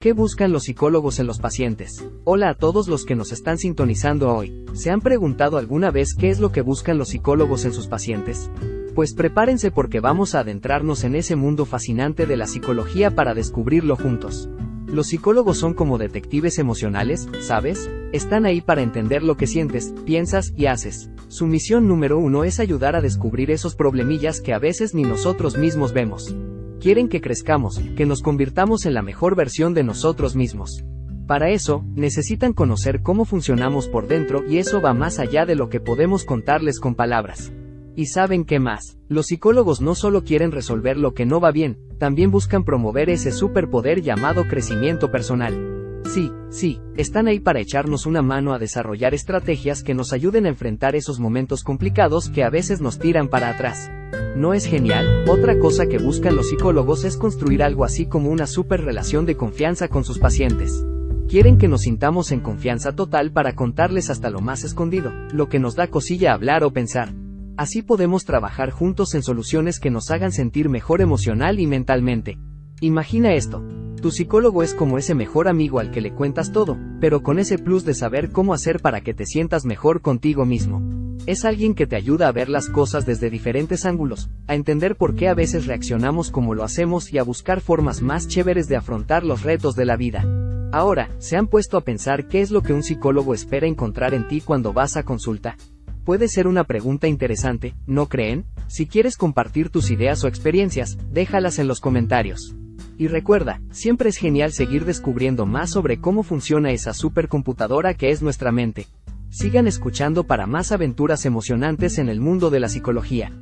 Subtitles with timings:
[0.00, 2.08] ¿Qué buscan los psicólogos en los pacientes?
[2.22, 4.64] Hola a todos los que nos están sintonizando hoy.
[4.72, 8.48] ¿Se han preguntado alguna vez qué es lo que buscan los psicólogos en sus pacientes?
[8.94, 13.96] Pues prepárense porque vamos a adentrarnos en ese mundo fascinante de la psicología para descubrirlo
[13.96, 14.48] juntos.
[14.86, 17.90] Los psicólogos son como detectives emocionales, ¿sabes?
[18.12, 21.10] Están ahí para entender lo que sientes, piensas y haces.
[21.26, 25.58] Su misión número uno es ayudar a descubrir esos problemillas que a veces ni nosotros
[25.58, 26.36] mismos vemos.
[26.80, 30.84] Quieren que crezcamos, que nos convirtamos en la mejor versión de nosotros mismos.
[31.26, 35.68] Para eso, necesitan conocer cómo funcionamos por dentro y eso va más allá de lo
[35.68, 37.52] que podemos contarles con palabras.
[37.96, 38.96] ¿Y saben qué más?
[39.08, 43.32] Los psicólogos no solo quieren resolver lo que no va bien, también buscan promover ese
[43.32, 46.00] superpoder llamado crecimiento personal.
[46.04, 50.50] Sí, sí, están ahí para echarnos una mano a desarrollar estrategias que nos ayuden a
[50.50, 53.90] enfrentar esos momentos complicados que a veces nos tiran para atrás.
[54.36, 55.24] ¿No es genial?
[55.28, 59.36] Otra cosa que buscan los psicólogos es construir algo así como una super relación de
[59.36, 60.84] confianza con sus pacientes.
[61.28, 65.58] Quieren que nos sintamos en confianza total para contarles hasta lo más escondido, lo que
[65.58, 67.12] nos da cosilla hablar o pensar.
[67.56, 72.38] Así podemos trabajar juntos en soluciones que nos hagan sentir mejor emocional y mentalmente.
[72.80, 73.62] Imagina esto,
[74.00, 77.58] tu psicólogo es como ese mejor amigo al que le cuentas todo, pero con ese
[77.58, 81.07] plus de saber cómo hacer para que te sientas mejor contigo mismo.
[81.26, 85.14] Es alguien que te ayuda a ver las cosas desde diferentes ángulos, a entender por
[85.14, 89.24] qué a veces reaccionamos como lo hacemos y a buscar formas más chéveres de afrontar
[89.24, 90.24] los retos de la vida.
[90.72, 94.28] Ahora, ¿se han puesto a pensar qué es lo que un psicólogo espera encontrar en
[94.28, 95.56] ti cuando vas a consulta?
[96.04, 98.46] Puede ser una pregunta interesante, ¿no creen?
[98.66, 102.54] Si quieres compartir tus ideas o experiencias, déjalas en los comentarios.
[102.98, 108.22] Y recuerda, siempre es genial seguir descubriendo más sobre cómo funciona esa supercomputadora que es
[108.22, 108.86] nuestra mente.
[109.30, 113.38] Sigan escuchando para más aventuras emocionantes en el mundo de la psicología.